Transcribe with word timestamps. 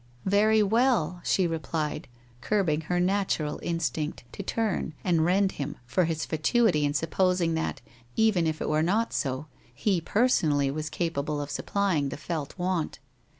'Very 0.25 0.63
well,' 0.63 1.21
she 1.23 1.45
replied, 1.45 2.07
curbing 2.41 2.81
her 2.89 2.99
natural 2.99 3.59
instinct 3.61 4.23
to 4.31 4.41
turn 4.41 4.95
and 5.03 5.23
rend 5.23 5.51
him 5.51 5.77
for 5.85 6.05
his 6.05 6.25
fatuity 6.25 6.85
in 6.85 6.95
supposing 6.95 7.53
that, 7.53 7.81
even 8.15 8.47
it 8.47 8.59
it 8.59 8.67
were 8.67 8.81
not 8.81 9.13
so, 9.13 9.45
he 9.75 10.01
personally 10.01 10.71
was 10.71 10.89
capable 10.89 11.39
of 11.39 11.51
sup 11.51 11.67
plying 11.67 12.09
the 12.09 12.17
felt 12.17 12.57
want. 12.57 12.97